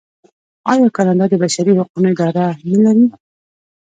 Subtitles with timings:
[0.71, 2.45] آیا کاناډا د بشري حقونو اداره
[2.83, 3.05] نلري؟